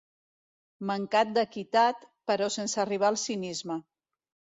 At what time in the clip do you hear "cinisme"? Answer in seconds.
3.25-3.79